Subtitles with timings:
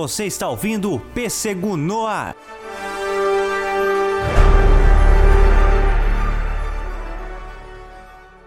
[0.00, 1.02] Você está ouvindo
[1.76, 2.36] no ar.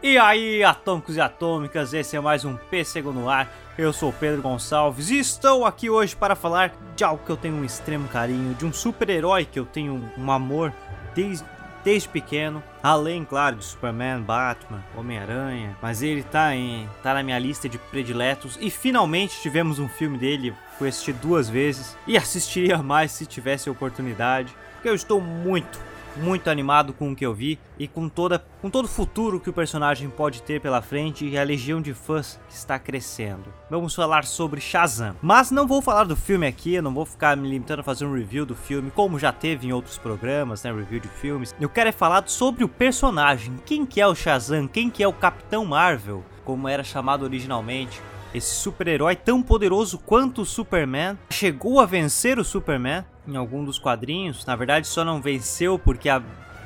[0.01, 3.51] E aí, atômicos e atômicas, esse é mais um Pêssego no ar.
[3.77, 7.55] Eu sou Pedro Gonçalves e estou aqui hoje para falar de algo que eu tenho
[7.55, 10.71] um extremo carinho, de um super-herói que eu tenho um amor
[11.13, 11.43] desde,
[11.83, 12.63] desde pequeno.
[12.81, 15.77] Além, claro, de Superman, Batman, Homem-Aranha.
[15.81, 18.57] Mas ele tá, em, tá na minha lista de prediletos.
[18.59, 20.53] E finalmente tivemos um filme dele.
[20.77, 21.97] Fui assistir duas vezes.
[22.07, 24.53] E assistiria mais se tivesse oportunidade.
[24.73, 25.79] Porque eu estou muito,
[26.15, 29.49] muito animado com o que eu vi e com toda com todo o futuro que
[29.49, 33.51] o personagem pode ter pela frente e a legião de fãs que está crescendo.
[33.69, 35.15] Vamos falar sobre Shazam.
[35.21, 38.13] Mas não vou falar do filme aqui, não vou ficar me limitando a fazer um
[38.13, 41.55] review do filme, como já teve em outros programas, né, review de filmes.
[41.59, 45.07] Eu quero é falar sobre o personagem, quem que é o Shazam, quem que é
[45.07, 48.01] o Capitão Marvel, como era chamado originalmente.
[48.33, 53.77] Esse super-herói tão poderoso quanto o Superman chegou a vencer o Superman em algum dos
[53.77, 54.45] quadrinhos.
[54.45, 56.21] Na verdade, só não venceu porque a,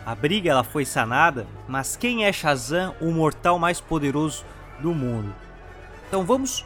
[0.06, 1.48] a briga ela foi sanada.
[1.68, 4.46] Mas quem é Shazam, o mortal mais poderoso
[4.80, 5.34] do mundo?
[6.08, 6.64] Então vamos,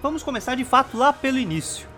[0.00, 1.88] vamos começar de fato lá pelo início.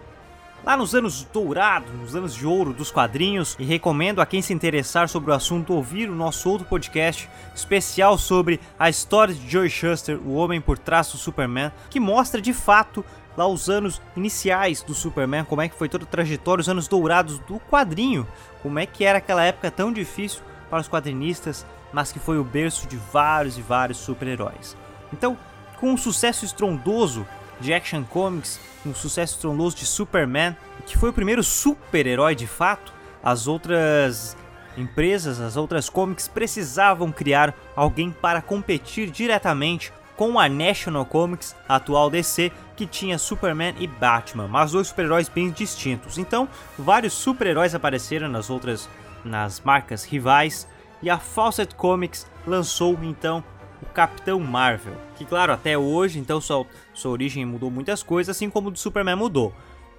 [0.64, 4.52] Lá nos anos dourados, nos anos de ouro dos quadrinhos, e recomendo a quem se
[4.52, 9.70] interessar sobre o assunto ouvir o nosso outro podcast especial sobre a história de Joe
[9.70, 13.04] Shuster, o homem por trás do Superman, que mostra de fato
[13.36, 16.88] lá os anos iniciais do Superman, como é que foi toda a trajetória, os anos
[16.88, 18.26] dourados do quadrinho,
[18.62, 22.44] como é que era aquela época tão difícil para os quadrinistas, mas que foi o
[22.44, 24.76] berço de vários e vários super-heróis.
[25.12, 25.38] Então,
[25.78, 27.24] com um sucesso estrondoso
[27.60, 30.56] de Action Comics, um sucesso estrondoso de Superman,
[30.86, 32.92] que foi o primeiro super-herói de fato,
[33.22, 34.36] as outras
[34.76, 41.76] empresas, as outras comics precisavam criar alguém para competir diretamente com a National Comics, a
[41.76, 46.18] atual DC, que tinha Superman e Batman, mas dois super-heróis bem distintos.
[46.18, 48.88] Então, vários super-heróis apareceram nas outras
[49.24, 50.66] nas marcas rivais
[51.02, 53.42] e a Fawcett Comics lançou então
[53.82, 58.50] o Capitão Marvel, que claro, até hoje, então sua, sua origem mudou muitas coisas, assim
[58.50, 59.54] como do Superman mudou.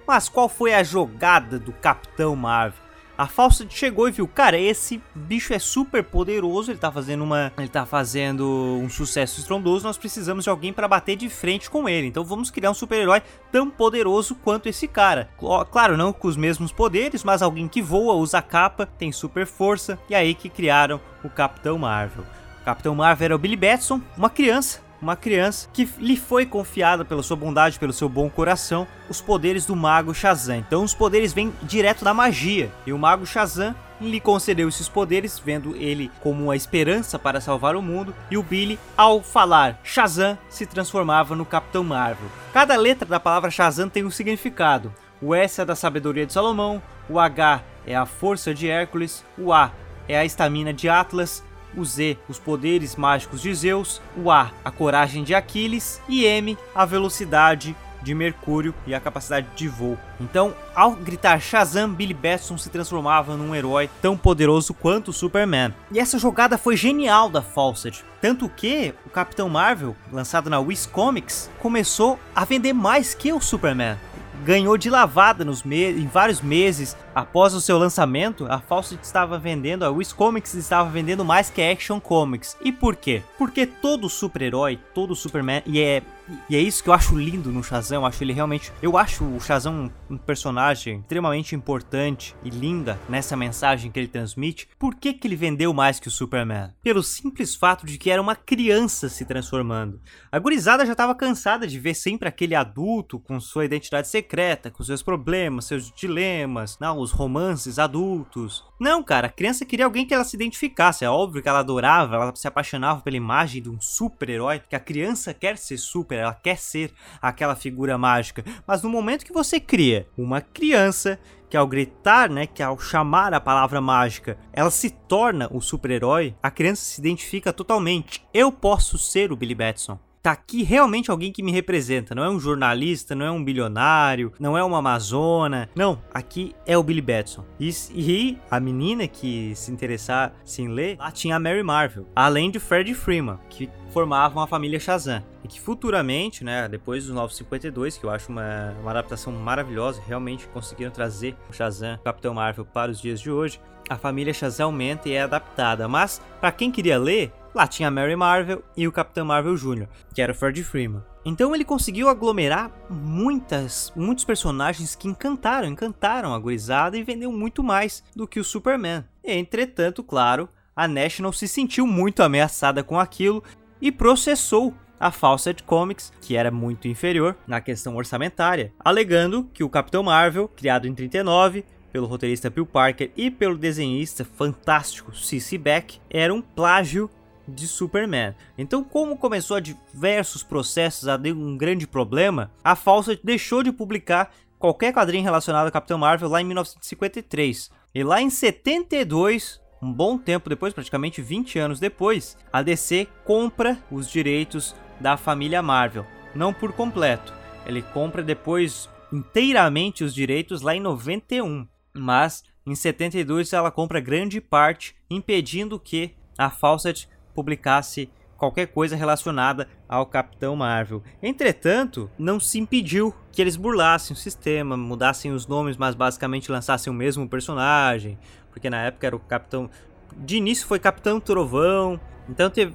[0.06, 2.90] Mas qual foi a jogada do Capitão Marvel?
[3.20, 7.52] A Fawcett chegou e viu, cara, esse bicho é super poderoso, ele tá fazendo uma,
[7.58, 8.46] ele tá fazendo
[8.82, 12.06] um sucesso estrondoso, nós precisamos de alguém para bater de frente com ele.
[12.06, 13.20] Então vamos criar um super-herói
[13.52, 15.28] tão poderoso quanto esse cara.
[15.70, 19.98] Claro, não com os mesmos poderes, mas alguém que voa, usa capa, tem super força,
[20.08, 22.24] e aí que criaram o Capitão Marvel.
[22.70, 27.22] Capitão Marvel era o Billy Batson, uma criança uma criança que lhe foi confiada pela
[27.22, 30.56] sua bondade, pelo seu bom coração, os poderes do mago Shazam.
[30.56, 32.70] Então os poderes vêm direto da magia.
[32.86, 37.74] E o mago Shazam lhe concedeu esses poderes, vendo ele como uma esperança para salvar
[37.76, 42.28] o mundo, e o Billy, ao falar Shazam, se transformava no Capitão Marvel.
[42.52, 44.92] Cada letra da palavra Shazam tem um significado.
[45.22, 49.50] O S é da sabedoria de Salomão, o H é a força de Hércules, o
[49.50, 49.72] A
[50.06, 51.42] é a estamina de Atlas,
[51.76, 56.56] o Z, os poderes mágicos de Zeus, o A, a coragem de Aquiles e M,
[56.74, 59.98] a velocidade de Mercúrio e a capacidade de voo.
[60.20, 65.74] Então, ao gritar Shazam, Billy Batson se transformava num herói tão poderoso quanto o Superman.
[65.92, 70.86] E essa jogada foi genial da Fawcett, tanto que o Capitão Marvel, lançado na Wiz
[70.86, 73.96] Comics, começou a vender mais que o Superman
[74.44, 79.84] ganhou de lavada nos em vários meses após o seu lançamento, a Fawcett estava vendendo,
[79.84, 82.56] a Wiz Comics estava vendendo mais que a Action Comics.
[82.62, 83.22] E por quê?
[83.38, 86.02] Porque todo super-herói, todo Superman, e é
[86.48, 89.24] e é isso que eu acho lindo no Shazam, eu acho ele realmente, eu acho
[89.24, 94.68] o Shazam um, personagem extremamente importante e linda nessa mensagem que ele transmite.
[94.78, 96.70] Por que que ele vendeu mais que o Superman?
[96.82, 100.00] Pelo simples fato de que era uma criança se transformando.
[100.30, 104.82] A gurizada já estava cansada de ver sempre aquele adulto com sua identidade secreta, com
[104.82, 108.64] seus problemas, seus dilemas, não, os romances adultos.
[108.78, 111.04] Não, cara, a criança queria alguém que ela se identificasse.
[111.04, 114.80] É óbvio que ela adorava, ela se apaixonava pela imagem de um super-herói, que a
[114.80, 118.44] criança quer ser super, ela quer ser aquela figura mágica.
[118.66, 121.18] Mas no momento que você cria uma criança
[121.48, 126.34] que ao gritar, né, que ao chamar a palavra mágica, ela se torna o super-herói,
[126.40, 128.24] a criança se identifica totalmente.
[128.32, 132.14] Eu posso ser o Billy Batson tá aqui realmente alguém que me representa.
[132.14, 135.68] Não é um jornalista, não é um bilionário, não é uma amazona.
[135.74, 137.44] Não, aqui é o Billy Batson.
[137.58, 142.50] E, e a menina que se interessar em ler, lá tinha a Mary Marvel, além
[142.50, 145.22] de Fred Freeman, que formavam a família Shazam.
[145.42, 150.46] E que futuramente, né, depois dos 952, que eu acho uma, uma adaptação maravilhosa, realmente
[150.48, 153.58] conseguiram trazer o Shazam, o Capitão Marvel para os dias de hoje,
[153.88, 155.88] a família Shazam aumenta e é adaptada.
[155.88, 160.22] Mas, para quem queria ler, lá tinha Mary Marvel e o Capitão Marvel Jr., que
[160.22, 161.02] era o Fred Freeman.
[161.24, 167.62] Então ele conseguiu aglomerar muitas, muitos personagens que encantaram, encantaram a gurizada e vendeu muito
[167.62, 169.04] mais do que o Superman.
[169.22, 173.44] Entretanto, claro, a National se sentiu muito ameaçada com aquilo
[173.80, 179.68] e processou a Fawcett Comics, que era muito inferior na questão orçamentária, alegando que o
[179.68, 185.58] Capitão Marvel, criado em 39 pelo roteirista Bill Parker e pelo desenhista fantástico C.C.
[185.58, 187.10] Beck, era um plágio
[187.50, 188.34] de Superman.
[188.56, 193.72] Então, como começou a diversos processos a ter um grande problema, a Fawcett deixou de
[193.72, 197.70] publicar qualquer quadrinho relacionado ao Capitão Marvel lá em 1953.
[197.94, 203.78] E lá em 72, um bom tempo depois, praticamente 20 anos depois, a DC compra
[203.90, 207.32] os direitos da família Marvel, não por completo.
[207.66, 214.40] Ele compra depois inteiramente os direitos lá em 91, mas em 72 ela compra grande
[214.40, 218.10] parte, impedindo que a Fawcett publicasse
[218.40, 221.02] qualquer coisa relacionada ao Capitão Marvel.
[221.22, 226.90] Entretanto, não se impediu que eles burlassem o sistema, mudassem os nomes, mas basicamente lançassem
[226.90, 228.18] o mesmo personagem,
[228.50, 229.68] porque na época era o Capitão.
[230.16, 232.00] De início foi Capitão Trovão,
[232.30, 232.74] então teve...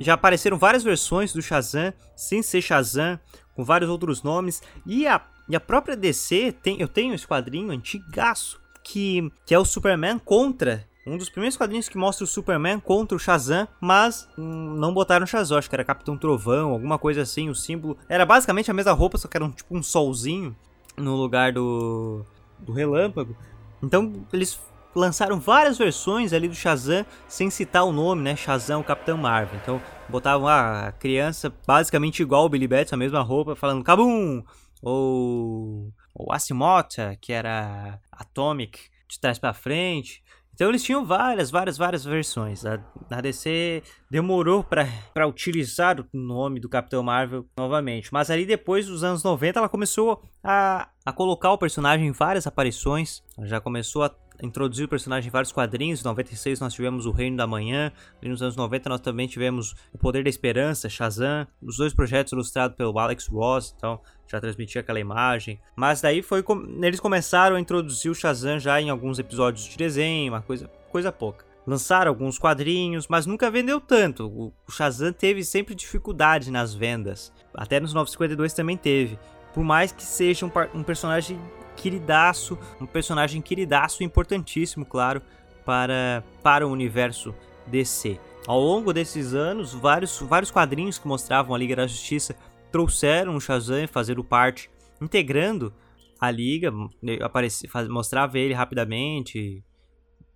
[0.00, 3.20] já apareceram várias versões do Shazam sem ser Shazam,
[3.54, 7.70] com vários outros nomes, e a, e a própria DC tem, eu tenho esse quadrinho
[7.70, 12.78] antigaço que, que é o Superman contra um dos primeiros quadrinhos que mostra o Superman
[12.78, 16.98] contra o Shazam, mas hum, não botaram o Shazam, acho que era Capitão Trovão, alguma
[16.98, 17.96] coisa assim, o símbolo.
[18.08, 20.54] Era basicamente a mesma roupa, só que era um, tipo um solzinho
[20.96, 22.24] no lugar do,
[22.58, 23.36] do relâmpago.
[23.82, 24.60] Então eles
[24.94, 28.36] lançaram várias versões ali do Shazam sem citar o nome, né?
[28.36, 29.58] Shazam, o Capitão Marvel.
[29.60, 34.42] Então botavam ah, a criança basicamente igual o Billy Batson, a mesma roupa, falando Kabum!
[34.80, 40.22] Ou, ou Asimota, que era Atomic, de trás para frente.
[40.62, 42.64] Então eles tinham várias, várias, várias versões.
[42.64, 42.78] A,
[43.10, 48.12] a DC demorou para utilizar o nome do Capitão Marvel novamente.
[48.12, 52.46] Mas ali depois dos anos 90 ela começou a, a colocar o personagem em várias
[52.46, 53.24] aparições.
[53.36, 56.00] Ela já começou a introduzir o personagem em vários quadrinhos.
[56.00, 57.92] Em 96 nós tivemos o Reino da Manhã.
[58.20, 61.46] E nos anos 90 nós também tivemos o Poder da Esperança, Shazam.
[61.62, 63.72] Os dois projetos ilustrados pelo Alex Ross.
[63.76, 65.60] Então já transmitia aquela imagem.
[65.76, 66.44] Mas daí foi
[66.82, 71.12] eles começaram a introduzir o Shazam já em alguns episódios de desenho, uma coisa, coisa
[71.12, 71.44] pouca.
[71.64, 74.26] Lançaram alguns quadrinhos, mas nunca vendeu tanto.
[74.26, 77.32] O Shazam teve sempre dificuldade nas vendas.
[77.54, 79.18] Até nos 952 também teve.
[79.54, 81.38] Por mais que seja um, um personagem
[81.82, 85.20] queridaço, um personagem queridaço importantíssimo, claro,
[85.64, 87.34] para, para o universo
[87.66, 88.20] DC.
[88.46, 92.36] Ao longo desses anos, vários, vários quadrinhos que mostravam a Liga da Justiça
[92.70, 94.70] trouxeram o Shazam fazendo parte,
[95.00, 95.74] integrando
[96.20, 96.72] a liga,
[97.20, 99.64] aparecia, mostrava ele rapidamente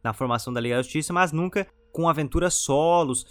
[0.03, 3.25] na formação da Liga da Justiça, mas nunca com aventuras solos.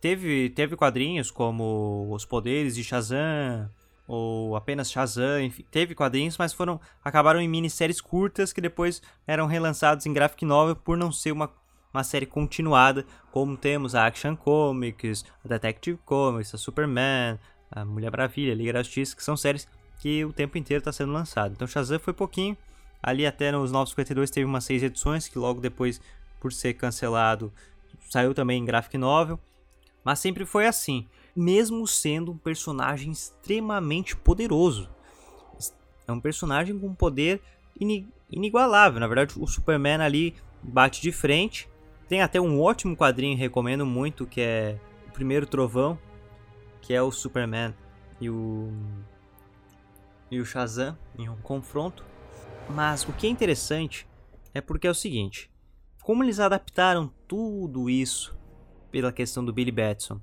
[0.00, 3.68] Teve, teve quadrinhos como Os Poderes de Shazam,
[4.06, 9.46] ou apenas Shazam, enfim, teve quadrinhos, mas foram acabaram em minisséries curtas que depois eram
[9.46, 11.50] relançados em graphic novel por não ser uma,
[11.92, 17.38] uma série continuada, como temos a Action Comics, a Detective Comics, a Superman,
[17.70, 19.68] a Mulher Maravilha, Liga da Justiça, que são séries
[19.98, 21.52] que o tempo inteiro está sendo lançado.
[21.52, 22.56] Então Shazam foi pouquinho,
[23.02, 26.00] ali até nos 952 teve umas seis edições, que logo depois,
[26.40, 27.52] por ser cancelado,
[28.10, 29.38] saiu também em graphic novel.
[30.04, 34.88] Mas sempre foi assim, mesmo sendo um personagem extremamente poderoso.
[36.06, 37.40] É um personagem com poder
[38.30, 39.00] inigualável.
[39.00, 41.68] Na verdade, o Superman ali bate de frente.
[42.08, 45.98] Tem até um ótimo quadrinho, recomendo muito, que é o primeiro Trovão,
[46.80, 47.74] que é o Superman
[48.20, 48.72] e o
[50.30, 52.04] e o Shazam em um confronto.
[52.70, 54.06] Mas o que é interessante
[54.54, 55.50] é porque é o seguinte,
[56.02, 58.36] como eles adaptaram tudo isso
[58.90, 60.20] pela questão do Billy Batson.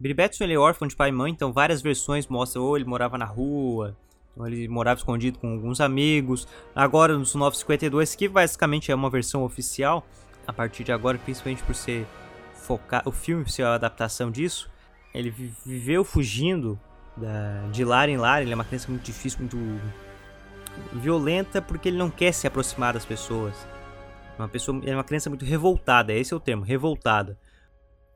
[0.00, 3.18] Batson ele é órfão de pai e mãe, então várias versões mostram ou ele morava
[3.18, 3.94] na rua,
[4.36, 6.48] ou ele morava escondido com alguns amigos.
[6.74, 10.06] Agora nos 952, que basicamente é uma versão oficial,
[10.46, 12.06] a partir de agora, principalmente por ser
[12.54, 14.70] focar o filme ser a adaptação disso,
[15.12, 15.30] ele
[15.66, 16.78] viveu fugindo
[17.16, 18.42] da, de lar em lar.
[18.42, 19.58] Ele é uma criança muito difícil, muito
[20.92, 23.54] violenta, porque ele não quer se aproximar das pessoas.
[24.38, 27.36] Uma pessoa, é uma criança muito revoltada, esse é o termo, revoltada.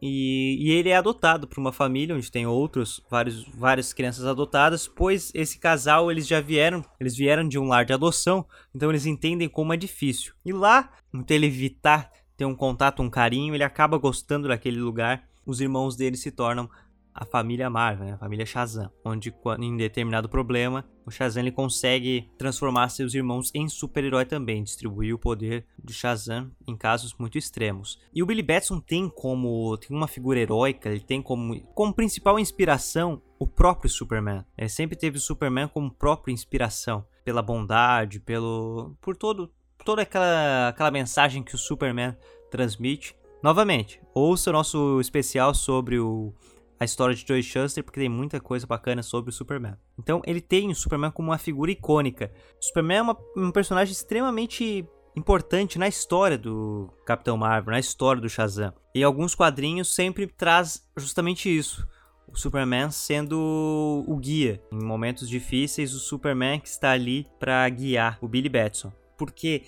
[0.07, 4.87] E, e, ele é adotado por uma família onde tem outros, vários, várias crianças adotadas,
[4.87, 8.45] pois esse casal eles já vieram, eles vieram de um lar de adoção,
[8.75, 10.35] então eles entendem como é difícil.
[10.45, 15.27] E lá, então ele evitar ter um contato, um carinho, ele acaba gostando daquele lugar.
[15.47, 16.69] Os irmãos dele se tornam
[17.15, 18.13] a família Marvel, né?
[18.15, 23.69] a família Shazam, onde em determinado problema o Shazam ele consegue transformar seus irmãos em
[23.69, 28.01] super-herói também, distribuir o poder de Shazam em casos muito extremos.
[28.13, 32.39] E o Billy Batson tem como tem uma figura heróica, ele tem como como principal
[32.39, 34.45] inspiração o próprio Superman.
[34.59, 39.53] Ele sempre teve o Superman como própria inspiração pela bondade, pelo por todo
[39.85, 42.17] toda aquela aquela mensagem que o Superman
[42.51, 43.15] transmite.
[43.43, 46.33] Novamente, ouça o nosso especial sobre o
[46.79, 49.77] a história de Joey Shuster, porque tem muita coisa bacana sobre o Superman.
[49.99, 52.33] Então, ele tem o Superman como uma figura icônica.
[52.61, 58.21] O Superman é uma, um personagem extremamente importante na história do Capitão Marvel, na história
[58.21, 58.73] do Shazam.
[58.95, 61.87] E alguns quadrinhos sempre traz justamente isso.
[62.27, 64.61] O Superman sendo o guia.
[64.73, 68.93] Em momentos difíceis, o Superman que está ali para guiar o Billy Batson.
[69.17, 69.63] Porque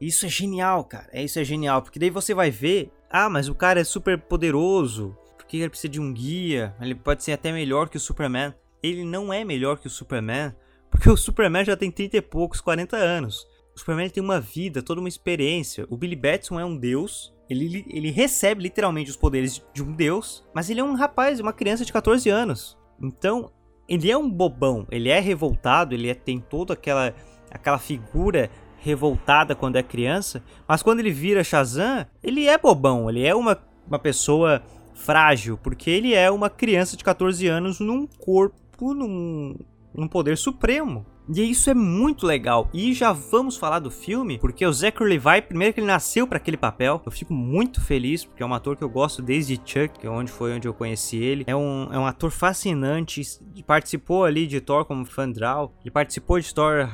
[0.00, 1.08] isso é genial, cara.
[1.12, 4.18] É isso é genial, porque daí você vai ver, ah, mas o cara é super
[4.18, 5.16] poderoso,
[5.48, 8.54] que ele precisa de um guia, ele pode ser até melhor que o Superman.
[8.82, 10.54] Ele não é melhor que o Superman,
[10.90, 13.46] porque o Superman já tem 30 e poucos, 40 anos.
[13.74, 15.86] O Superman tem uma vida, toda uma experiência.
[15.90, 20.44] O Billy Batson é um deus, ele, ele recebe literalmente os poderes de um deus,
[20.54, 22.78] mas ele é um rapaz, uma criança de 14 anos.
[23.02, 23.50] Então,
[23.88, 27.14] ele é um bobão, ele é revoltado, ele é, tem toda aquela,
[27.50, 33.26] aquela figura revoltada quando é criança, mas quando ele vira Shazam, ele é bobão, ele
[33.26, 34.62] é uma, uma pessoa
[34.94, 39.56] frágil, porque ele é uma criança de 14 anos num corpo, num,
[39.94, 41.04] num poder supremo.
[41.28, 42.68] E isso é muito legal.
[42.72, 46.36] E já vamos falar do filme, porque o Zachary Levi, primeiro que ele nasceu para
[46.36, 50.04] aquele papel, eu fico muito feliz, porque é um ator que eu gosto desde Chuck,
[50.04, 51.44] é onde foi onde eu conheci ele.
[51.46, 53.22] É um, é um ator fascinante,
[53.66, 56.90] participou ali de Thor como Fandral, ele participou de Thor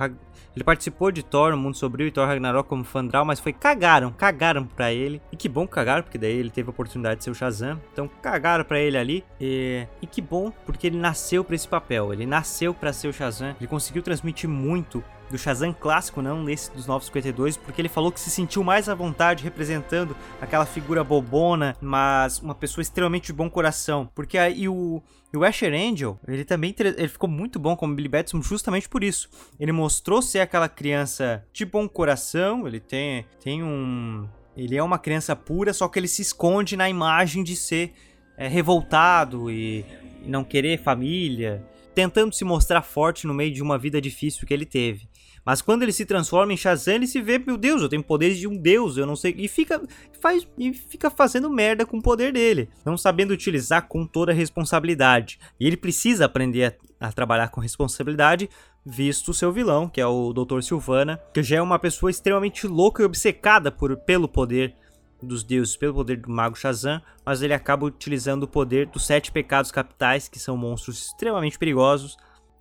[0.54, 4.12] ele participou de Thor, O Mundo Sombrio e Thor Ragnarok como Fandral, mas foi cagaram,
[4.12, 5.21] cagaram pra ele.
[5.30, 7.80] E que bom que cagaram, porque daí ele teve a oportunidade de ser o Shazam.
[7.92, 9.25] Então cagaram pra ele ali.
[9.40, 12.12] E, e que bom, porque ele nasceu pra esse papel.
[12.12, 13.54] Ele nasceu pra ser o Shazam.
[13.61, 18.20] Ele conseguiu transmitir muito do Shazam clássico, não nesse dos 952, porque ele falou que
[18.20, 23.49] se sentiu mais à vontade representando aquela figura bobona, mas uma pessoa extremamente de bom
[23.49, 24.10] coração.
[24.14, 25.02] Porque aí o,
[25.34, 29.28] o Asher Angel, ele também ele ficou muito bom como Billy Batson justamente por isso.
[29.58, 34.28] Ele mostrou ser aquela criança de bom coração, ele tem, tem um...
[34.56, 37.94] Ele é uma criança pura, só que ele se esconde na imagem de ser
[38.37, 39.87] é, revoltado e,
[40.22, 44.54] e não querer família, tentando se mostrar forte no meio de uma vida difícil que
[44.54, 45.10] ele teve.
[45.44, 48.38] Mas quando ele se transforma em Shazam, ele se vê, meu Deus, eu tenho poderes
[48.38, 49.35] de um deus, eu não sei.
[49.38, 49.80] E fica,
[50.20, 54.35] faz, e fica fazendo merda com o poder dele, não sabendo utilizar com toda a
[54.35, 55.38] responsabilidade.
[55.59, 58.50] E ele precisa aprender a, a trabalhar com responsabilidade,
[58.85, 60.61] visto o seu vilão, que é o Dr.
[60.61, 64.75] Silvana, que já é uma pessoa extremamente louca e obcecada por, pelo poder
[65.23, 69.30] dos deuses, pelo poder do mago Shazam, mas ele acaba utilizando o poder dos sete
[69.30, 72.16] pecados capitais, que são monstros extremamente perigosos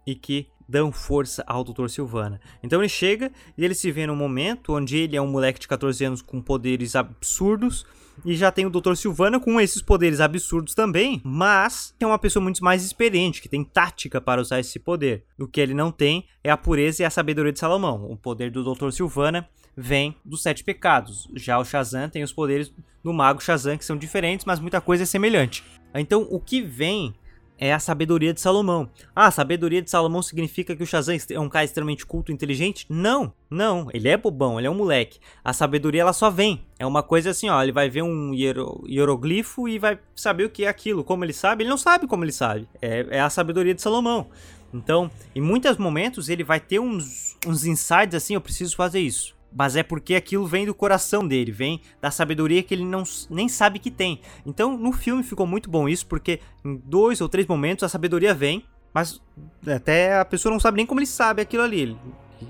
[0.06, 1.88] e que dão força ao Dr.
[1.88, 2.40] Silvana.
[2.62, 5.68] Então ele chega e ele se vê num momento onde ele é um moleque de
[5.68, 7.86] 14 anos com poderes absurdos
[8.24, 8.96] e já tem o Dr.
[8.96, 13.64] Silvana com esses poderes absurdos também, mas é uma pessoa muito mais experiente, que tem
[13.64, 15.24] tática para usar esse poder.
[15.40, 18.06] O que ele não tem é a pureza e a sabedoria de Salomão.
[18.12, 18.92] O poder do Dr.
[18.92, 21.30] Silvana vem dos sete pecados.
[21.36, 22.72] Já o Shazam tem os poderes
[23.04, 25.64] do mago Shazam que são diferentes, mas muita coisa é semelhante.
[25.96, 27.16] Então, o que vem
[27.60, 28.90] é a sabedoria de Salomão.
[29.14, 32.34] Ah, a sabedoria de Salomão significa que o Shazam é um cara extremamente culto e
[32.34, 32.86] inteligente?
[32.90, 35.20] Não, não, ele é bobão, ele é um moleque.
[35.44, 36.64] A sabedoria ela só vem.
[36.80, 40.50] É uma coisa assim, ó, ele vai ver um hiero, hieroglifo e vai saber o
[40.50, 41.04] que é aquilo.
[41.04, 41.64] Como ele sabe?
[41.64, 42.68] Ele não sabe como ele sabe.
[42.82, 44.28] É, é a sabedoria de Salomão.
[44.74, 49.39] Então, em muitos momentos ele vai ter uns, uns insights assim, eu preciso fazer isso
[49.52, 53.48] mas é porque aquilo vem do coração dele, vem da sabedoria que ele não, nem
[53.48, 54.22] sabe que tem.
[54.46, 58.34] Então, no filme ficou muito bom isso, porque em dois ou três momentos a sabedoria
[58.34, 58.64] vem,
[58.94, 59.22] mas
[59.68, 61.98] até a pessoa não sabe nem como ele sabe aquilo ali.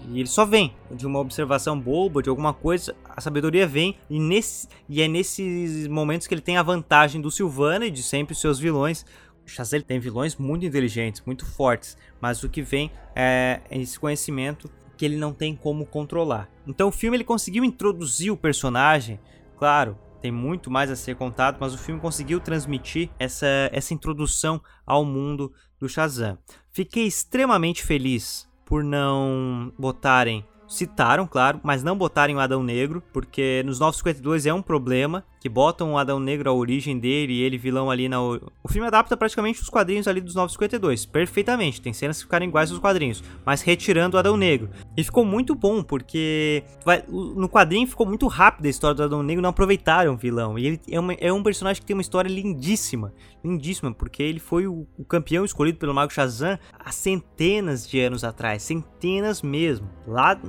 [0.10, 4.20] E ele só vem de uma observação boba, de alguma coisa, a sabedoria vem e,
[4.20, 8.34] nesse, e é nesses momentos que ele tem a vantagem do Silvana e de sempre
[8.34, 9.06] os seus vilões.
[9.46, 14.70] O Chazelle tem vilões muito inteligentes, muito fortes, mas o que vem é esse conhecimento
[15.00, 16.50] que ele não tem como controlar.
[16.68, 19.18] Então o filme ele conseguiu introduzir o personagem,
[19.58, 24.62] claro, tem muito mais a ser contado, mas o filme conseguiu transmitir essa, essa introdução
[24.86, 26.38] ao mundo do Shazam.
[26.70, 33.64] Fiquei extremamente feliz por não botarem Citaram, claro, mas não botarem o Adão Negro, porque
[33.66, 35.26] nos 952 é um problema.
[35.40, 38.22] Que botam o Adão Negro, a origem dele e ele vilão ali na.
[38.22, 41.82] O filme adapta praticamente os quadrinhos ali dos 952, perfeitamente.
[41.82, 44.70] Tem cenas que ficaram iguais aos quadrinhos, mas retirando o Adão Negro.
[44.98, 47.04] E ficou muito bom, porque vai...
[47.08, 50.60] no quadrinho ficou muito rápido a história do Adão Negro, não aproveitaram o vilão.
[50.60, 51.14] E ele é, uma...
[51.14, 55.46] é um personagem que tem uma história lindíssima, lindíssima, porque ele foi o, o campeão
[55.46, 60.40] escolhido pelo Mago Shazam há centenas de anos atrás, centenas mesmo, lá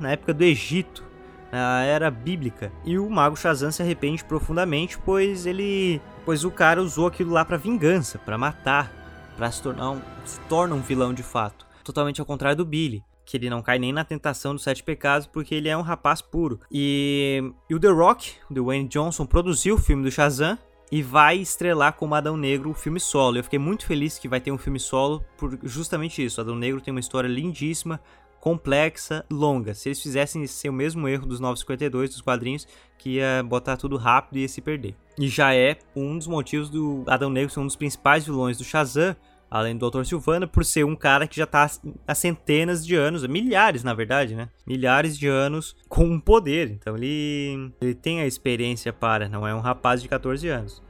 [0.00, 1.13] na época do Egito
[1.54, 2.72] na era bíblica.
[2.84, 7.44] E o mago Shazam se arrepende profundamente, pois ele, pois o cara usou aquilo lá
[7.44, 8.92] para vingança, para matar,
[9.36, 11.64] para se tornar um, se torna um vilão de fato.
[11.84, 15.28] Totalmente ao contrário do Billy, que ele não cai nem na tentação dos sete pecados
[15.28, 16.58] porque ele é um rapaz puro.
[16.72, 20.58] E, e o The Rock, o Dwayne Johnson, produziu o filme do Shazam
[20.90, 23.38] e vai estrelar como Adão Negro o filme solo.
[23.38, 26.40] Eu fiquei muito feliz que vai ter um filme solo por justamente isso.
[26.40, 28.00] Adão Negro tem uma história lindíssima,
[28.44, 29.72] complexa, longa.
[29.72, 33.96] Se eles fizessem ser o mesmo erro dos 952 dos quadrinhos, que ia botar tudo
[33.96, 34.94] rápido e ia se perder.
[35.18, 38.64] E já é um dos motivos do Adão Negro ser um dos principais vilões do
[38.64, 39.16] Shazam,
[39.50, 40.04] além do Dr.
[40.04, 41.70] Silvana, por ser um cara que já tá
[42.06, 44.50] há centenas de anos, milhares na verdade, né?
[44.66, 46.70] Milhares de anos com um poder.
[46.70, 50.82] Então ele, ele tem a experiência para, não é um rapaz de 14 anos.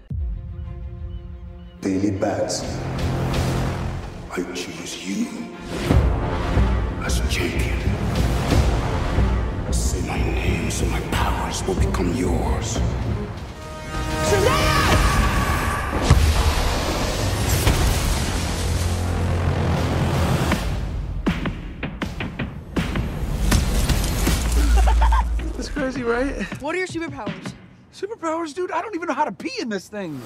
[1.81, 2.65] Daily Bats.
[4.37, 6.04] I choose you.
[7.05, 7.79] As a champion.
[9.71, 12.79] Say my name so my powers will become yours.
[14.25, 14.95] Shazam!
[25.57, 26.43] That's crazy, right?
[26.63, 27.53] What are your superpowers?
[27.93, 28.71] Superpowers, dude?
[28.71, 30.23] I don't even know how to pee in this thing.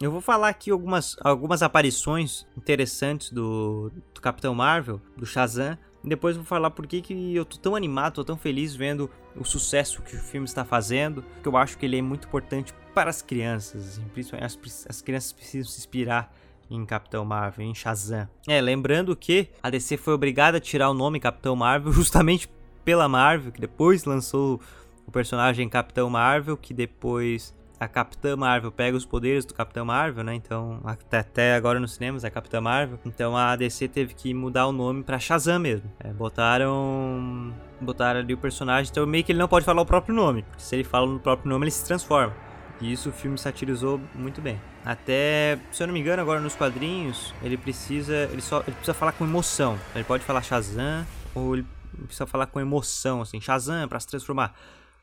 [0.00, 5.76] Eu vou falar aqui algumas, algumas aparições interessantes do, do Capitão Marvel, do Shazam.
[6.02, 9.44] Depois vou falar por que, que eu tô tão animado, tô tão feliz vendo o
[9.44, 11.22] sucesso que o filme está fazendo.
[11.42, 14.00] Que eu acho que ele é muito importante para as crianças.
[14.14, 16.34] Principalmente as, as crianças precisam se inspirar
[16.70, 18.26] em Capitão Marvel, em Shazam.
[18.48, 22.48] É, lembrando que a DC foi obrigada a tirar o nome Capitão Marvel justamente
[22.82, 24.58] pela Marvel, que depois lançou
[25.06, 30.22] o personagem Capitão Marvel, que depois a Capitã Marvel pega os poderes do Capitão Marvel,
[30.22, 30.34] né?
[30.34, 33.00] Então, até, agora nos cinemas é a Capitã Marvel.
[33.06, 35.90] Então a DC teve que mudar o nome pra Shazam mesmo.
[35.98, 37.54] É, botaram.
[37.80, 40.44] Botaram ali o personagem, então meio que ele não pode falar o próprio nome.
[40.58, 42.34] Se ele fala no próprio nome, ele se transforma.
[42.78, 44.60] E isso o filme satirizou muito bem.
[44.84, 48.28] Até, se eu não me engano, agora nos quadrinhos, ele precisa.
[48.30, 49.78] Ele só ele precisa falar com emoção.
[49.94, 51.66] Ele pode falar Shazam, ou ele
[52.04, 54.54] precisa falar com emoção, assim, Shazam para se transformar.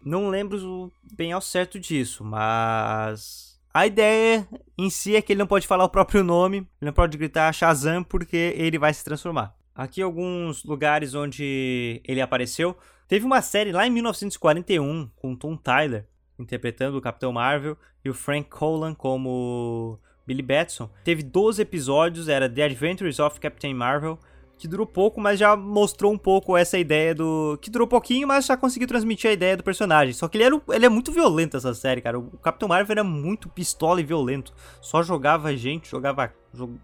[0.03, 5.47] Não lembro bem ao certo disso, mas a ideia em si é que ele não
[5.47, 9.55] pode falar o próprio nome, ele não pode gritar Shazam porque ele vai se transformar.
[9.75, 12.75] Aqui alguns lugares onde ele apareceu.
[13.07, 16.07] Teve uma série lá em 1941 com Tom Tyler
[16.39, 20.89] interpretando o Capitão Marvel e o Frank Colan como Billy Batson.
[21.03, 24.19] Teve 12 episódios, era The Adventures of Captain Marvel
[24.57, 27.57] que durou pouco, mas já mostrou um pouco essa ideia do.
[27.61, 30.13] Que durou pouquinho, mas já conseguiu transmitir a ideia do personagem.
[30.13, 32.17] Só que ele, era, ele é muito violento essa série, cara.
[32.17, 34.53] O Capitão Marvel era muito pistola e violento.
[34.81, 36.33] Só jogava gente, jogava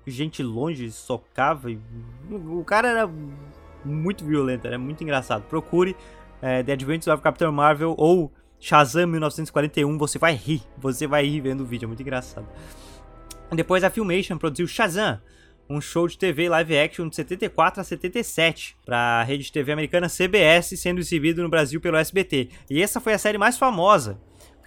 [0.06, 1.72] gente longe, socava.
[1.72, 1.80] E...
[2.30, 3.12] O cara era
[3.84, 5.44] muito violento, era muito engraçado.
[5.44, 5.96] Procure
[6.42, 10.62] é, The Adventures of Captain Marvel ou Shazam 1941, você vai rir.
[10.78, 12.48] Você vai rir vendo o vídeo, é muito engraçado.
[13.52, 15.20] Depois a Filmation produziu Shazam
[15.70, 19.72] um show de TV live action de 74 a 77 para a rede de TV
[19.72, 22.50] americana CBS, sendo exibido no Brasil pelo SBT.
[22.70, 24.20] E essa foi a série mais famosa,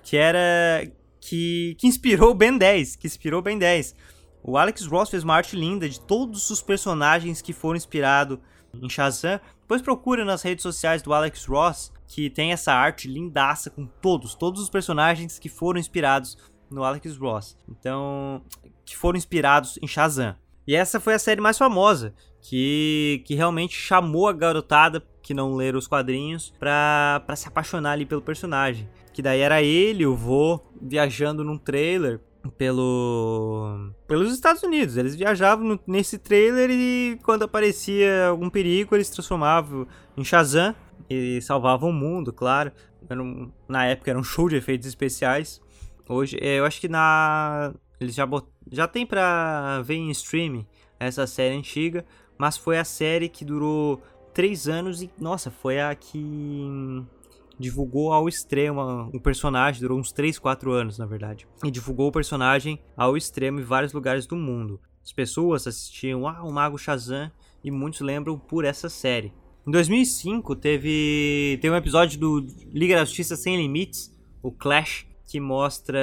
[0.02, 0.87] que era
[1.20, 3.94] que, que inspirou o Ben 10, que inspirou Ben 10.
[4.42, 8.38] O Alex Ross fez uma arte linda de todos os personagens que foram inspirados
[8.80, 9.40] em Shazam.
[9.61, 14.35] Depois procura nas redes sociais do Alex Ross, que tem essa arte lindaça com todos,
[14.35, 16.38] todos os personagens que foram inspirados
[16.70, 17.59] no Alex Ross.
[17.68, 18.42] Então,
[18.85, 20.37] que foram inspirados em Shazam.
[20.66, 25.55] E essa foi a série mais famosa, que, que realmente chamou a garotada que não
[25.55, 28.88] leram os quadrinhos pra, se apaixonar ali pelo personagem.
[29.12, 32.20] Que daí era ele, o vô, viajando num trailer
[32.57, 34.96] pelo pelos Estados Unidos.
[34.96, 40.74] Eles viajavam nesse trailer e quando aparecia algum perigo, eles se transformavam em Shazam
[41.11, 42.72] e salvavam o mundo, claro.
[43.11, 45.61] Um, na época era um show de efeitos especiais.
[46.09, 48.46] Hoje, eu acho que na eles já, bot...
[48.70, 50.66] já tem pra ver em streaming
[50.98, 52.04] essa série antiga,
[52.38, 54.02] mas foi a série que durou
[54.35, 57.04] três anos e, nossa, foi a que
[57.59, 61.48] divulgou ao extremo o personagem, durou uns 3, 4 anos, na verdade.
[61.64, 64.80] E divulgou o personagem ao extremo em vários lugares do mundo.
[65.02, 67.30] As pessoas assistiam ah, o Mago Shazam
[67.62, 69.32] e muitos lembram por essa série.
[69.66, 75.41] Em 2005 teve, teve um episódio do Liga da Justiça Sem Limites, o Clash, que
[75.41, 75.99] mostra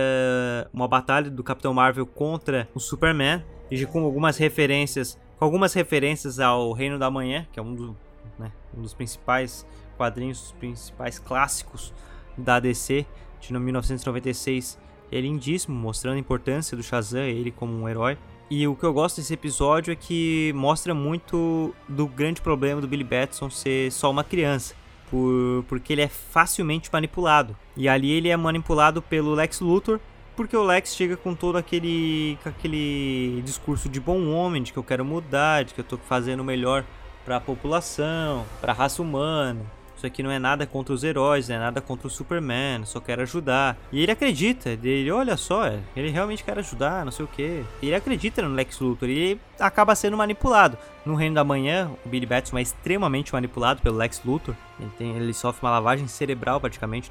[0.74, 6.40] uma batalha do Capitão Marvel contra o Superman e com algumas referências, com algumas referências
[6.40, 7.98] ao Reino da Manhã, que é um, do,
[8.38, 9.66] né, um dos principais
[9.98, 11.94] quadrinhos, os principais clássicos
[12.38, 13.06] da DC
[13.40, 14.78] de 1996.
[15.12, 18.18] É lindíssimo, mostrando a importância do Shazam, ele como um herói.
[18.50, 22.88] E o que eu gosto desse episódio é que mostra muito do grande problema do
[22.88, 24.76] Billy Batson ser só uma criança.
[25.14, 27.56] Por, porque ele é facilmente manipulado.
[27.78, 30.00] E ali ele é manipulado pelo Lex Luthor,
[30.36, 34.84] porque o Lex chega com todo aquele, aquele discurso de bom homem, de que eu
[34.84, 36.84] quero mudar, de que eu tô fazendo melhor
[37.24, 39.62] para a população, para a raça humana.
[40.04, 43.00] Isso aqui não é nada contra os heróis, não é nada contra o Superman, só
[43.00, 43.78] quero ajudar.
[43.90, 47.64] E ele acredita, ele olha só, ele realmente quer ajudar, não sei o que.
[47.82, 50.78] Ele acredita no Lex Luthor e acaba sendo manipulado.
[51.06, 54.54] No Reino da Manhã, o Billy Batson é extremamente manipulado pelo Lex Luthor.
[54.78, 57.10] Ele, tem, ele sofre uma lavagem cerebral praticamente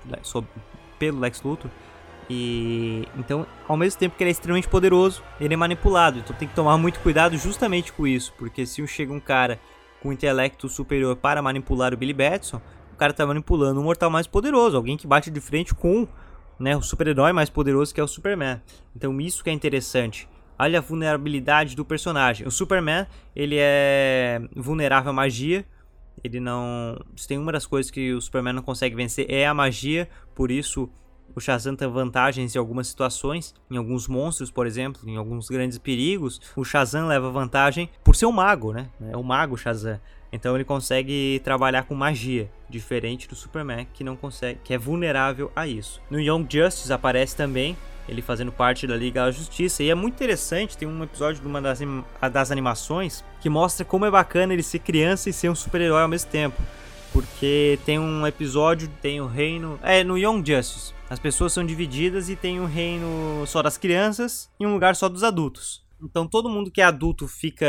[0.98, 1.70] pelo Lex Luthor.
[2.28, 6.18] E então, ao mesmo tempo que ele é extremamente poderoso, ele é manipulado.
[6.18, 9.58] Então tem que tomar muito cuidado justamente com isso, porque se chega um cara
[10.02, 12.60] com intelecto superior para manipular o Billy Batson,
[12.92, 16.06] o cara tá manipulando um mortal mais poderoso, alguém que bate de frente com
[16.58, 18.60] né, o super-herói mais poderoso que é o Superman.
[18.94, 20.28] Então isso que é interessante.
[20.58, 22.46] Olha a vulnerabilidade do personagem.
[22.46, 25.64] O Superman, ele é vulnerável à magia.
[26.22, 27.00] Ele não.
[27.16, 30.52] Se tem uma das coisas que o Superman não consegue vencer é a magia, por
[30.52, 30.88] isso
[31.34, 35.78] o Shazam tem vantagens em algumas situações, em alguns monstros, por exemplo, em alguns grandes
[35.78, 36.40] perigos.
[36.54, 38.88] O Shazam leva vantagem por ser um mago, né?
[39.00, 39.98] É o mago Shazam.
[40.32, 45.52] Então ele consegue trabalhar com magia, diferente do Superman que não consegue, que é vulnerável
[45.54, 46.00] a isso.
[46.10, 47.76] No Young Justice aparece também
[48.08, 49.82] ele fazendo parte da Liga da Justiça.
[49.82, 51.80] E é muito interessante, tem um episódio de uma das,
[52.32, 56.08] das animações que mostra como é bacana ele ser criança e ser um super-herói ao
[56.08, 56.60] mesmo tempo.
[57.12, 59.78] Porque tem um episódio, tem o reino.
[59.82, 60.94] É, no Young Justice.
[61.10, 65.10] As pessoas são divididas e tem um reino só das crianças e um lugar só
[65.10, 65.81] dos adultos.
[66.02, 67.66] Então todo mundo que é adulto fica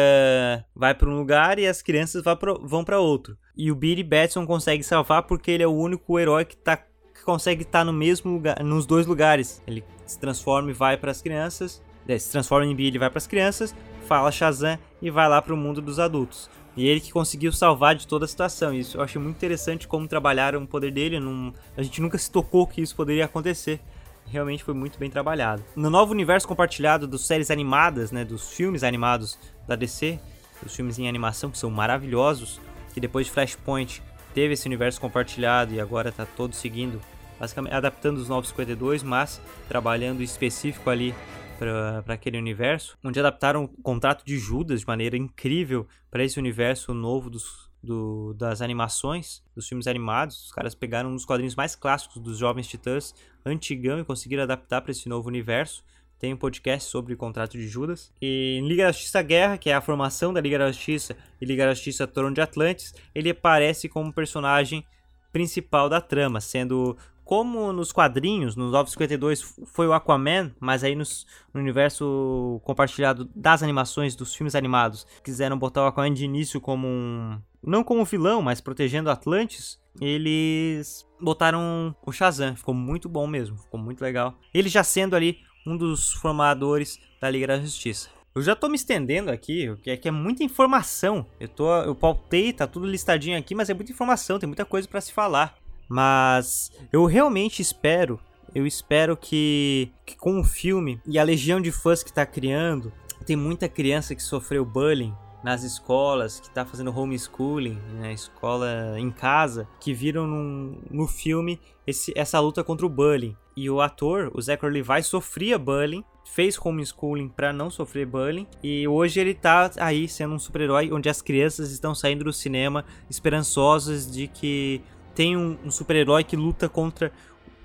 [0.76, 2.24] vai para um lugar e as crianças
[2.62, 3.38] vão para outro.
[3.56, 7.24] E o Billy Batson consegue salvar porque ele é o único herói que, tá, que
[7.24, 9.62] consegue estar tá no mesmo lugar, nos dois lugares.
[9.67, 13.10] Ele se transforma e vai para as crianças, é, se transforma em Billy e vai
[13.10, 13.76] para as crianças,
[14.08, 16.50] fala Shazam e vai lá para o mundo dos adultos.
[16.76, 18.74] E ele que conseguiu salvar de toda a situação.
[18.74, 21.19] Isso eu achei muito interessante como trabalharam o poder dele.
[21.19, 21.54] Num...
[21.78, 23.80] A gente nunca se tocou que isso poderia acontecer
[24.26, 25.64] realmente foi muito bem trabalhado.
[25.76, 30.20] No novo universo compartilhado dos séries animadas, né, dos filmes animados da DC,
[30.66, 32.60] os filmes em animação que são maravilhosos,
[32.94, 34.02] que depois de Flashpoint
[34.34, 37.02] teve esse universo compartilhado e agora está todo seguindo,
[37.40, 41.14] basicamente adaptando os 952, mas trabalhando específico ali
[41.58, 46.94] para aquele universo, onde adaptaram o contrato de Judas de maneira incrível para esse universo
[46.94, 50.46] novo dos, do, das animações, dos filmes animados.
[50.46, 53.13] Os caras pegaram um dos quadrinhos mais clássicos dos Jovens Titãs,
[53.46, 55.84] antigão, e conseguiram adaptar para esse novo universo.
[56.17, 58.13] Tem um podcast sobre o contrato de Judas.
[58.22, 61.46] E em Liga da Justiça Guerra, que é a formação da Liga da Justiça e
[61.46, 64.86] Liga da Justiça Trono de Atlantis, ele aparece como personagem
[65.34, 71.26] principal da trama, sendo como nos quadrinhos, nos 952 foi o Aquaman, mas aí nos,
[71.54, 76.88] no universo compartilhado das animações, dos filmes animados, quiseram botar o Aquaman de início como
[76.88, 77.39] um.
[77.65, 79.82] Não como vilão, mas protegendo Atlantis.
[80.02, 82.56] Eles botaram o Shazam.
[82.56, 83.58] Ficou muito bom mesmo.
[83.58, 84.36] Ficou muito legal.
[84.54, 88.10] Ele já sendo ali um dos formadores da Liga da Justiça.
[88.36, 91.26] Eu já tô me estendendo aqui, o que é que é muita informação.
[91.39, 94.88] Eu tô, eu pautei, tá tudo listadinho aqui, mas é muita informação, tem muita coisa
[94.88, 95.56] para se falar.
[95.88, 98.19] Mas eu realmente espero,
[98.56, 102.91] eu espero que, que com o filme e a legião de fãs que está criando,
[103.23, 105.13] tem muita criança que sofreu bullying
[105.44, 111.08] nas escolas, que está fazendo homeschooling, na né, escola em casa, que viram num, no
[111.08, 113.36] filme esse, essa luta contra o bullying.
[113.56, 118.88] E o ator, o Zachary Levi, sofria bullying, fez homeschooling para não sofrer bullying, e
[118.88, 124.10] hoje ele tá aí sendo um super-herói onde as crianças estão saindo do cinema esperançosas
[124.10, 124.82] de que
[125.14, 127.12] tem um, um super-herói que luta contra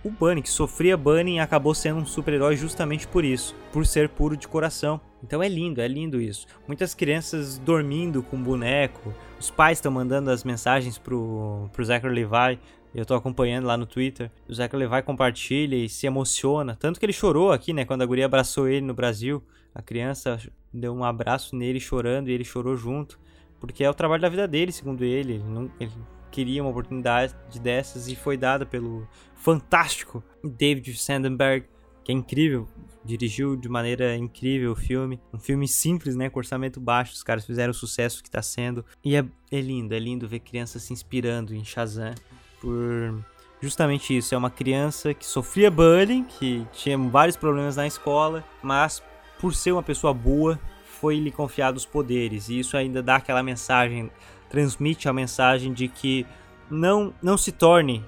[0.04, 4.08] o Bunny, que sofria Bunny e acabou sendo um super-herói justamente por isso, por ser
[4.08, 5.00] puro de coração.
[5.22, 6.46] Então é lindo, é lindo isso.
[6.66, 12.58] Muitas crianças dormindo com boneco, os pais estão mandando as mensagens pro, pro Zachary Levi.
[12.94, 14.30] Eu tô acompanhando lá no Twitter.
[14.48, 16.76] O Zachary Levi compartilha e se emociona.
[16.78, 17.84] Tanto que ele chorou aqui, né?
[17.84, 19.42] Quando a guria abraçou ele no Brasil.
[19.74, 20.38] A criança
[20.72, 23.18] deu um abraço nele chorando e ele chorou junto.
[23.60, 25.34] Porque é o trabalho da vida dele, segundo ele.
[25.34, 25.92] Ele, não, ele
[26.30, 31.66] queria uma oportunidade dessas e foi dada pelo fantástico David Sandenberg,
[32.08, 32.66] que é incrível.
[33.04, 35.20] Dirigiu de maneira incrível o filme.
[35.32, 36.30] Um filme simples, né?
[36.30, 37.12] Com orçamento baixo.
[37.12, 38.84] Os caras fizeram o sucesso que tá sendo.
[39.04, 42.14] E é, é lindo, é lindo ver crianças se inspirando em Shazam
[42.60, 43.22] por
[43.60, 44.34] justamente isso.
[44.34, 49.02] É uma criança que sofria bullying, que tinha vários problemas na escola, mas
[49.38, 50.58] por ser uma pessoa boa,
[51.00, 52.48] foi-lhe confiado os poderes.
[52.48, 54.10] E isso ainda dá aquela mensagem,
[54.48, 56.26] transmite a mensagem de que
[56.70, 58.04] não, não se torne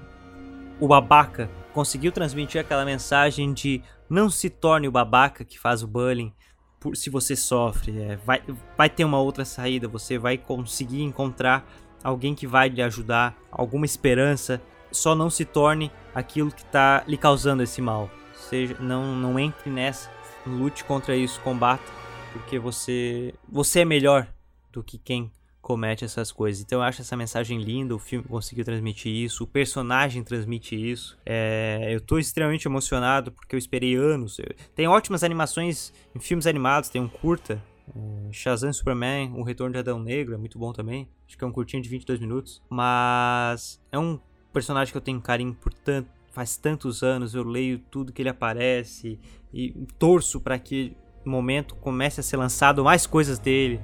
[0.81, 1.51] o babaca.
[1.73, 6.33] Conseguiu transmitir aquela mensagem de não se torne o babaca que faz o bullying
[6.81, 8.01] por, se você sofre.
[8.01, 8.43] É, vai,
[8.77, 11.65] vai ter uma outra saída, você vai conseguir encontrar
[12.03, 14.61] alguém que vai lhe ajudar, alguma esperança.
[14.91, 18.11] Só não se torne aquilo que está lhe causando esse mal.
[18.35, 20.11] Seja, não, não entre nessa,
[20.45, 21.85] lute contra isso, combata,
[22.33, 24.27] porque você, você é melhor
[24.73, 26.62] do que quem comete essas coisas.
[26.62, 31.18] Então eu acho essa mensagem linda, o filme conseguiu transmitir isso, o personagem transmite isso.
[31.25, 34.38] É, eu tô extremamente emocionado porque eu esperei anos.
[34.75, 37.62] Tem ótimas animações em filmes animados, tem um curta,
[37.94, 41.09] é, Shazam Superman, O Retorno de Adão Negro, é muito bom também.
[41.27, 44.18] Acho que é um curtinho de 22 minutos, mas é um
[44.53, 48.29] personagem que eu tenho carinho por tanto, faz tantos anos, eu leio tudo que ele
[48.29, 49.18] aparece
[49.53, 53.81] e torço para que no momento comece a ser lançado mais coisas dele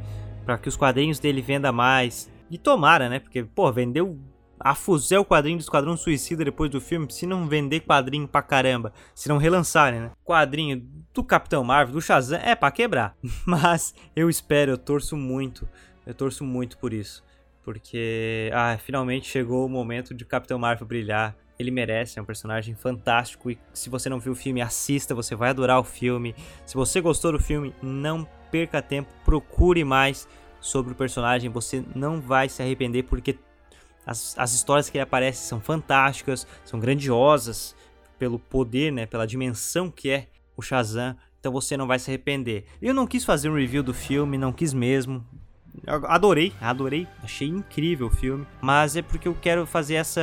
[0.47, 2.31] para que os quadrinhos dele venda mais.
[2.49, 3.19] E tomara, né?
[3.19, 4.17] Porque, pô, vendeu
[4.59, 8.41] a fuzel o quadrinho do Esquadrão Suicida depois do filme, se não vender quadrinho pra
[8.41, 10.11] caramba, se não relançarem, né?
[10.25, 10.83] Quadrinho
[11.13, 13.17] do Capitão Marvel, do Shazam, é para quebrar.
[13.45, 15.69] Mas eu espero, eu torço muito,
[16.07, 17.25] eu torço muito por isso.
[17.65, 21.37] Porque, ah, finalmente chegou o momento de Capitão Marvel brilhar.
[21.59, 23.51] Ele merece, é um personagem fantástico.
[23.51, 26.35] E se você não viu o filme, assista, você vai adorar o filme.
[26.65, 30.29] Se você gostou do filme, não perca tempo, procure mais
[30.61, 33.39] sobre o personagem, você não vai se arrepender porque
[34.05, 37.75] as, as histórias que ele aparece são fantásticas, são grandiosas
[38.19, 42.65] pelo poder, né, pela dimensão que é o Shazam, então você não vai se arrepender.
[42.81, 45.25] Eu não quis fazer um review do filme, não quis mesmo.
[45.85, 50.23] Eu adorei, adorei, achei incrível o filme, mas é porque eu quero fazer essa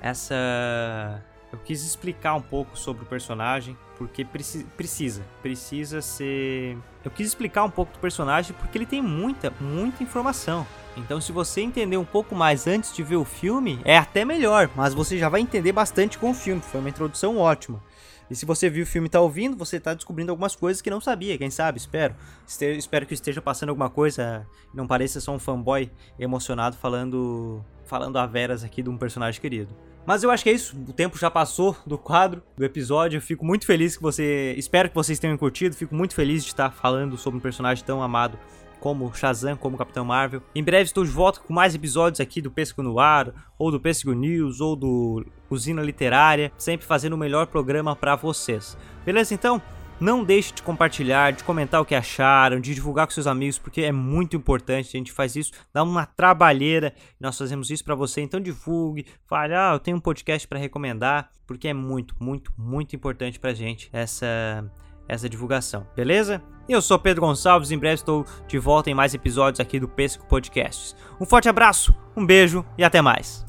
[0.00, 6.76] essa eu quis explicar um pouco sobre o personagem, porque preci precisa, precisa ser.
[7.02, 10.66] Eu quis explicar um pouco do personagem porque ele tem muita, muita informação.
[10.96, 14.68] Então, se você entender um pouco mais antes de ver o filme, é até melhor,
[14.74, 16.60] mas você já vai entender bastante com o filme.
[16.60, 17.82] Foi uma introdução ótima.
[18.30, 20.90] E se você viu o filme e tá ouvindo, você tá descobrindo algumas coisas que
[20.90, 22.14] não sabia, quem sabe, espero.
[22.46, 28.18] Este espero que esteja passando alguma coisa, não pareça só um fanboy emocionado falando falando
[28.18, 29.74] a veras aqui de um personagem querido.
[30.06, 30.76] Mas eu acho que é isso.
[30.88, 33.18] O tempo já passou do quadro, do episódio.
[33.18, 34.54] Eu fico muito feliz que você.
[34.56, 35.74] Espero que vocês tenham curtido.
[35.74, 38.38] Fico muito feliz de estar falando sobre um personagem tão amado
[38.80, 40.42] como Shazam, como Capitão Marvel.
[40.54, 43.80] Em breve estou de volta com mais episódios aqui do Pêssego no Ar, ou do
[43.80, 48.76] Pêssego News, ou do Usina Literária, sempre fazendo o melhor programa para vocês.
[49.04, 49.60] Beleza então?
[50.00, 53.80] Não deixe de compartilhar, de comentar o que acharam, de divulgar com seus amigos, porque
[53.80, 54.96] é muito importante.
[54.96, 56.94] A gente faz isso, dá uma trabalheira.
[57.18, 59.06] Nós fazemos isso para você, então divulgue.
[59.26, 63.52] Fale, ah, eu tenho um podcast para recomendar, porque é muito, muito, muito importante pra
[63.52, 64.70] gente essa
[65.08, 66.42] essa divulgação, beleza?
[66.68, 70.26] Eu sou Pedro Gonçalves, em breve estou de volta em mais episódios aqui do Pesco
[70.26, 70.94] Podcasts.
[71.18, 73.48] Um forte abraço, um beijo e até mais.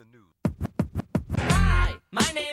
[2.40, 2.49] attention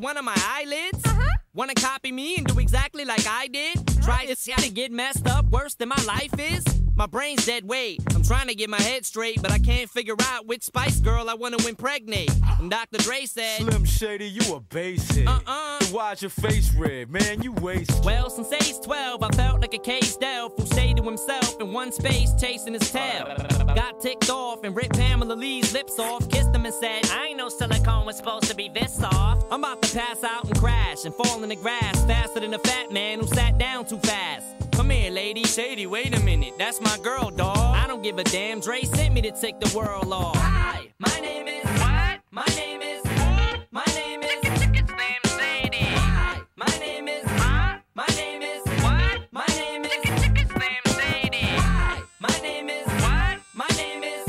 [0.00, 1.04] one of my eyelids?
[1.04, 1.36] Uh-huh.
[1.52, 3.86] Wanna copy me and do exactly like I did?
[4.02, 6.64] Try to see how to get messed up worse than my life is?
[7.00, 8.02] My brain's dead weight.
[8.14, 11.30] I'm trying to get my head straight, but I can't figure out which Spice Girl
[11.30, 12.30] I want to impregnate.
[12.58, 12.98] And Dr.
[12.98, 15.26] Dre said, Slim Shady, you a basic.
[15.26, 15.80] Uh-uh.
[15.80, 17.08] So why's your face red?
[17.08, 18.04] Man, you waste.
[18.04, 21.72] Well, since age 12, I felt like a caged elf who stayed to himself in
[21.72, 23.34] one space chasing his tail.
[23.74, 27.38] Got ticked off and ripped Pamela Lee's lips off, kissed him and said, I ain't
[27.38, 29.46] no silicone was supposed to be this soft.
[29.50, 32.58] I'm about to pass out and crash and fall in the grass faster than a
[32.58, 34.44] fat man who sat down too fast.
[34.80, 35.44] Come here, lady.
[35.44, 36.54] Shady, wait a minute.
[36.56, 37.76] That's my girl, dog.
[37.76, 38.60] I don't give a damn.
[38.60, 40.36] Dre sent me to take the world off.
[40.36, 41.64] Hi, my name is.
[41.80, 42.20] What?
[42.30, 43.04] My name is.
[43.70, 44.40] My name is.
[44.42, 45.84] Slim Shady.
[45.84, 47.24] Hi, my name is.
[47.26, 47.78] Huh?
[47.94, 48.62] My name is.
[48.82, 49.20] What?
[49.32, 49.92] My name is.
[49.92, 51.46] Slim Shady.
[51.58, 52.86] Hi, my name is.
[52.86, 53.38] What?
[53.54, 54.26] My name is.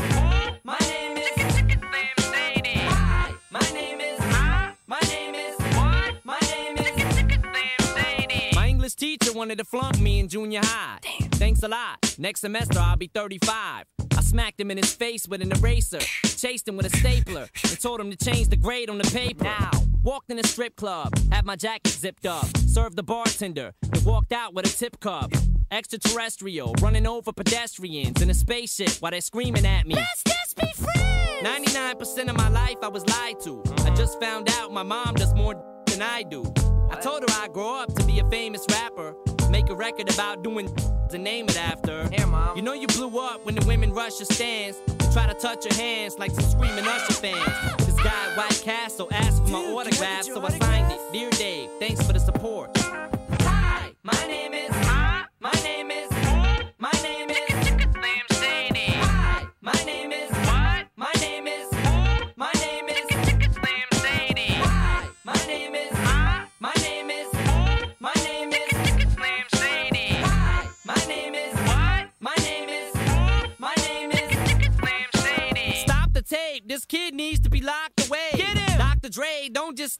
[0.64, 1.34] My name is.
[1.36, 2.80] Slim Shady.
[2.80, 4.20] Hi, my name is.
[4.20, 4.72] Huh?
[4.88, 5.56] My name is.
[5.76, 6.26] What?
[6.26, 6.88] My name is.
[6.88, 8.52] Slim Shady.
[8.56, 11.00] My English teacher wanted to flunk me in junior high.
[11.02, 11.30] Damn.
[11.32, 12.11] Thanks a lot.
[12.22, 13.86] Next semester I'll be 35.
[14.16, 17.82] I smacked him in his face with an eraser, chased him with a stapler, and
[17.82, 19.44] told him to change the grade on the paper.
[19.44, 19.72] Now,
[20.04, 24.34] walked in a strip club, had my jacket zipped up, served the bartender, and walked
[24.34, 25.32] out with a tip cup.
[25.72, 29.96] Extraterrestrial, running over pedestrians in a spaceship while they're screaming at me.
[29.96, 31.74] Let's just be friends!
[31.74, 33.64] 99% of my life I was lied to.
[33.80, 35.56] I just found out my mom does more
[35.88, 36.44] than I do.
[36.92, 39.16] I told her I'd grow up to be a famous rapper,
[39.50, 40.72] make a record about doing
[41.12, 42.08] to name it after.
[42.10, 42.56] Here, Mom.
[42.56, 45.74] You know you blew up when the women rush your stands try to touch your
[45.74, 47.86] hands like some screaming Usher fans.
[47.86, 51.00] This guy White Castle asked for my autograph, so I signed it.
[51.12, 52.78] Dear Dave, thanks for the support.
[52.78, 54.71] Hi, my name is.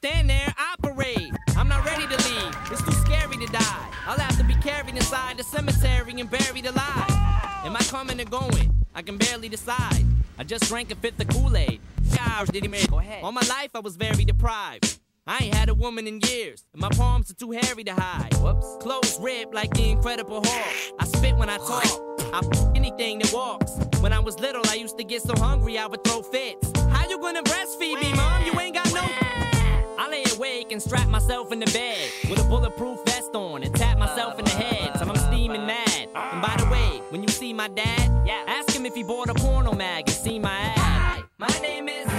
[0.04, 1.30] Stand there, operate.
[1.56, 2.56] I'm not ready to leave.
[2.72, 3.86] It's too scary to die.
[4.04, 7.10] I'll have to be carried inside the cemetery and buried alive.
[7.64, 8.74] Am I coming or going?
[8.96, 10.04] I can barely decide.
[10.38, 11.80] I just drank a fifth of Kool-Aid.
[12.16, 12.90] Gosh, did he make?
[12.90, 13.22] Go ahead.
[13.22, 14.98] All my life I was very deprived.
[15.24, 18.34] I ain't had a woman in years, and my palms are too hairy to hide.
[18.38, 18.78] Whoops.
[18.80, 20.96] Clothes ripped like the Incredible Hulk.
[20.98, 21.86] I spit when I talk.
[22.34, 23.78] I f- anything that walks.
[24.00, 26.72] When I was little, I used to get so hungry I would throw fits.
[26.90, 28.44] How you gonna breastfeed me, mom?
[28.44, 29.21] You ain't got no.
[30.02, 33.72] I lay awake and strap myself in the bed with a bulletproof vest on and
[33.72, 34.98] tap myself in the head.
[34.98, 36.08] So I'm steaming mad.
[36.16, 38.42] And by the way, when you see my dad, yeah.
[38.48, 41.22] ask him if he bought a porno mag and see my ad.
[41.38, 42.11] My name is.